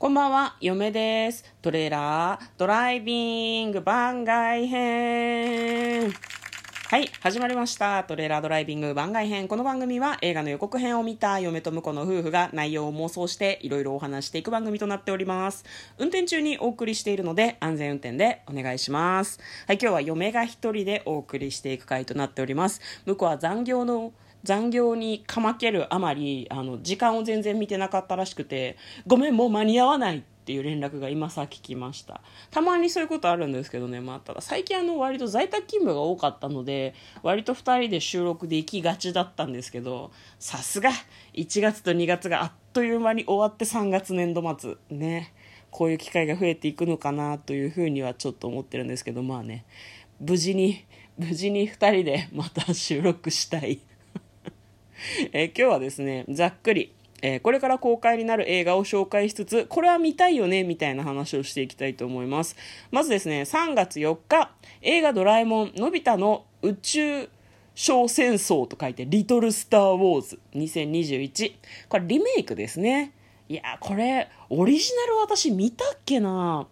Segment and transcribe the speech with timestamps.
[0.00, 1.44] こんばんは、嫁です。
[1.60, 6.10] トレーラードライビング番外編。
[6.88, 8.02] はい、始まりました。
[8.04, 9.46] トレーラードライビング番外編。
[9.46, 15.66] この番組は映画の予告編を見た嫁と婿の夫婦が内容を妄想していろいろお話していく番組となっております。
[15.98, 19.38] 運転中にお送りしているので安全運転でお願いします。
[19.66, 22.80] はい、今日は嫁が一人でお送りしていく回となっております。
[23.04, 28.76] 婿は残業の残業にかまけるあまりあの時間を全然見てなかったらしくて
[29.06, 32.22] ごめんもう間に合わないっていう連絡が今さ聞きました。
[32.50, 40.90] たまにそういうことあるんですけどね、まあ、ただ最近あの割と在宅勤務が多かったので割と2人で収録で行きがちだったんですけどさすが
[41.34, 45.34] 1月と2月があっという間に終わって3月年度末ね
[45.70, 49.64] こういう機会が増えていくのかなというふうにはちょっと思ってるんですけどまあね
[50.20, 50.84] 無事に
[51.16, 53.80] 無事に2人でまた収録したい。
[55.32, 62.56] えー今日はですねざっくり、えーこれから公開になる映画を紹介しつつこれは見たいよねみたいな話をしていきたいと思います。
[62.90, 64.52] まずですね3月4日
[64.82, 67.28] 映画「ドラえもんのび太の宇宙
[67.74, 71.54] 小戦争」と書いて「リトル・スター・ウォーズ2021」
[71.88, 73.12] これリメイクですね。
[73.48, 76.68] いやこれオリジナル私見たっけな。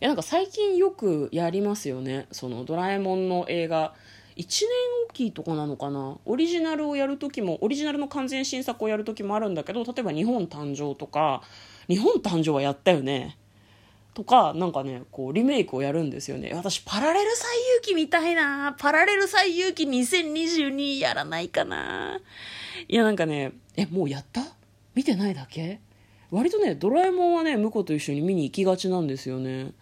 [0.00, 2.26] いやなんか最近よくやりますよね。
[2.30, 3.94] そのドラえもんの映画
[4.36, 4.68] 1年
[5.08, 6.18] おきとかなのかな？
[6.24, 11.42] オリジナルをやる時もオリジナルの完全新作をやる時もあるんだけど例えば「日本誕生」とか
[11.88, 13.38] 「日本誕生」はやったよね？
[14.12, 16.52] とかなんかねこうリメイクをやるんですよね。
[16.54, 18.74] 私パラレル最遊記見たいな。
[18.78, 22.20] パラレル最遊記2022やらないかな。
[22.88, 24.42] いやなんかねえもうやった？
[24.94, 25.80] 見てないだけ？
[26.30, 29.72] 割とねドラえもんはね婿と一緒に見に行きがちなんですよね。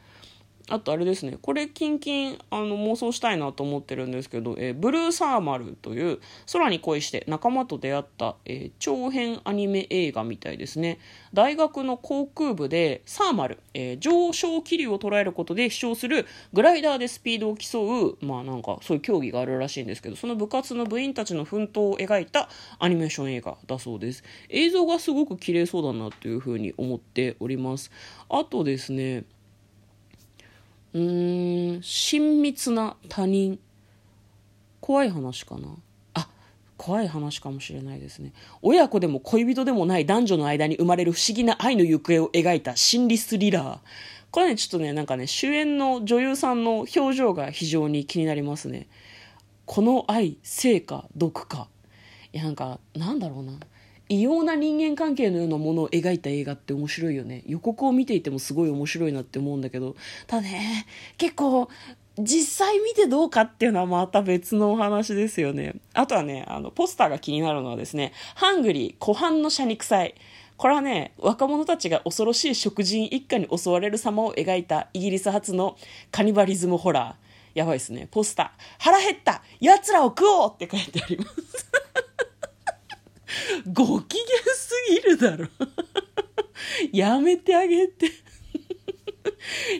[0.71, 6.21] あとあれですねこれキンキンあの妄想したいなと思ってるんですけど、えーブルーサーマルという
[6.53, 10.99] 空に恋して仲間と出会った、えー長編アニメ映画みたいですね。
[11.33, 22.49] 大学の航空部でサーマル、えー上昇気流を捉えることで飛翔するグライダーでスピードを競うまあなんかそういう競技があるらしいんですけどその部活の部員たちの奮闘を描いた
[22.79, 24.25] アニメーション映画だそうです。
[24.49, 27.91] 映像がすごく綺麗そうだなというふうに思っております。
[28.31, 29.25] あとですね
[30.95, 31.83] うーん。
[31.83, 33.59] 親密な他人。
[34.81, 35.69] 怖い話かな。
[36.15, 36.29] あ
[36.77, 38.33] 怖い話かもしれないですね。
[38.63, 43.79] 親子でも恋人でもない男女の間に生まれる不思議な愛の行方を描いた心理スリラー。
[44.31, 48.89] これねちょっとねなんかね主演の女優さんの表情が非常に気になりますね。
[49.65, 51.69] この愛生か毒か。
[52.33, 53.53] いやなんかなんだろうな。
[54.09, 57.43] 異様な人間関係のようなものを描いた映画って面白いよね。
[57.47, 59.97] 予告を見ていてもすごい面白いなって思うんだけど。
[60.27, 60.87] ただね。
[61.17, 61.69] 結構
[62.19, 65.75] 実際見てどうかっていうのはまた別のお話ですよね。
[65.95, 70.15] あとはねあのポスターが気になるのはですねハングリー湖畔の謝肉祭
[70.57, 75.77] これはね若者たちが恐ろしい食人一家に襲われる様を描いたイギリス発の
[76.13, 77.25] カニバリズムホラー。
[77.59, 78.09] やばいですね。
[78.11, 78.65] ポスター。
[78.79, 79.43] 腹減った。
[79.61, 81.71] 奴らを食おうって書いてあります。
[83.73, 85.49] ご機嫌すぎるだろ。
[86.93, 88.07] やめてあげて。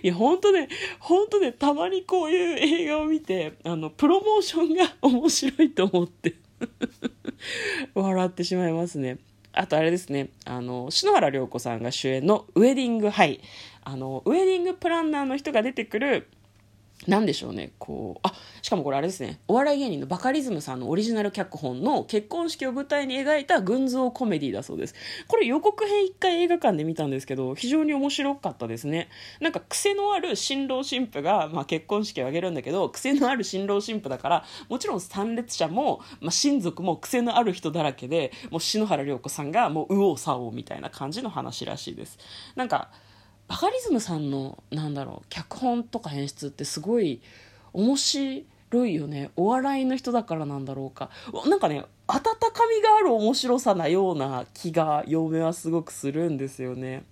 [0.03, 6.35] いや本当ね本当ねたまにこういう映画を見てあのプロモーションが面白いと思って。
[7.95, 9.19] 笑ってしまいますね。
[9.53, 13.41] あとあれですねあの篠原涼子さんが主演の「ウェディング・ハイ」
[13.85, 16.27] あのウェディングプランナーの人が出てくる
[17.07, 17.73] なんでしょうね。
[17.79, 18.33] こうあ
[18.63, 19.41] しかもこれあれですね。
[19.47, 24.95] お笑い芸人のバカリズムさんのオリジナル脚本の結婚式を舞台に描いた群像コメディだそうです。
[25.29, 29.11] これ予告編一回映画館で見たんですけど非常に面白かったですね。
[29.41, 42.19] なんか癖のある新郎新婦が、まあ、結婚式を挙げるんだけど癖のある新郎新婦だからもちろん参列者も、まあ、親族も癖のある人だらけでもう篠原涼子さんがもう右往左往みたいな感じの話らしいです。
[42.57, 42.91] なんか
[43.49, 47.21] バカリズムさんのなんだろう脚本とか演出ってすごい
[47.73, 49.31] 面白いよね。
[49.37, 51.11] お笑いの人だからなんだろうか。
[51.49, 52.29] なんかね温か
[52.69, 57.05] みがある面白さなような気が嫁はすごくするんですよね。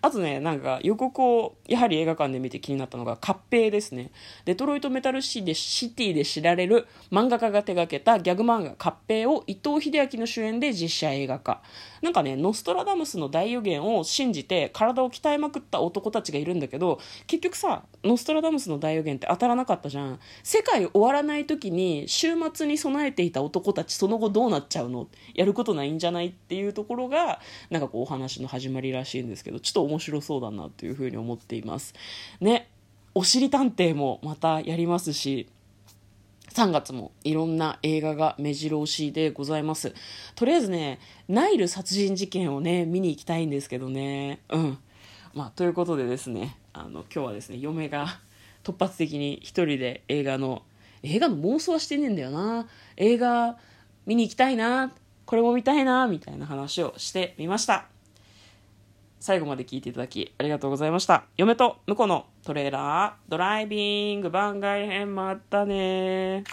[0.00, 4.10] あとねなんか予告をやはり映画館で見て気になったのが合併ですね。
[4.46, 11.62] デトロイトメタルシティでシティで知られる漫画家が手掛けたギャグ漫画合併を伊藤英明の主演で実写映画化。
[12.00, 20.18] なんかねノストラダムスの大予言を信じて体を鍛えまくった男たちがいるんだけど結局さノストラダムスの大予言って当たらなかったじゃん。
[20.42, 25.08] 世界終わらない時に週末に備えていた男たちその後どうなっちゃうの？
[25.34, 26.28] やることないんじゃない？
[26.28, 27.40] っていうところが
[27.70, 31.94] なんかこうお話の始まりらしいんですけどちょっと面白そうだなというふうに思っています。
[32.40, 32.70] ね
[33.14, 35.48] おしり探偵もまたやりますし
[36.50, 39.92] 3月もいろんな映画が目白押しでございます。
[40.34, 44.40] とりあえずねナイル殺人事件をね見に行きたいんですけどね。
[44.50, 44.78] うん。
[45.34, 48.18] まあ、ということでですね、あの、今日はですね、嫁が
[48.64, 50.62] 突発的に一人で映画の、
[51.02, 52.66] 映画の妄想はしてねえんだよな。
[52.96, 53.58] 映画
[54.08, 54.90] 見に行きたいな。
[55.26, 56.06] これも見たいな。
[56.06, 57.84] みたいな話をしてみました。
[59.20, 61.24] 最後まで聞いていただきありがとうございました。
[61.36, 66.44] 嫁と婿のトレーラードライビング番外編もあったね